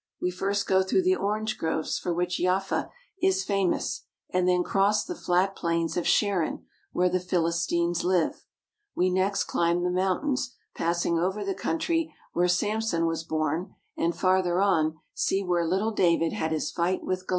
We 0.19 0.31
first 0.31 0.65
go 0.65 0.81
through 0.81 1.03
the 1.03 1.15
orange 1.15 1.59
groves 1.59 1.99
for 1.99 2.11
which 2.11 2.39
Yafa 2.39 2.89
is 3.21 3.43
famous 3.43 4.05
and 4.31 4.47
then 4.47 4.63
cross 4.63 5.05
the 5.05 5.13
flat 5.13 5.55
plains 5.55 5.95
of 5.95 6.07
Sharon, 6.07 6.65
where 6.91 7.07
the 7.07 7.19
Philistines 7.19 8.03
lived. 8.03 8.41
We 8.95 9.11
next 9.11 9.43
climb 9.43 9.83
the 9.83 9.91
mountains, 9.91 10.55
passing 10.73 11.19
over 11.19 11.45
the 11.45 11.53
country 11.53 12.11
where 12.33 12.47
Sam 12.47 12.81
son 12.81 13.05
was 13.05 13.23
born, 13.23 13.75
and, 13.95 14.15
farther 14.17 14.59
on, 14.59 14.97
see 15.13 15.43
where 15.43 15.67
little 15.67 15.91
David 15.91 16.33
had 16.33 16.51
his 16.51 16.71
fight 16.71 17.03
with 17.03 17.27
Goliath. 17.27 17.29